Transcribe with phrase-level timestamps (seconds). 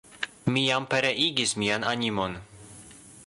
[0.53, 2.39] Mi jam pereigis mian animon!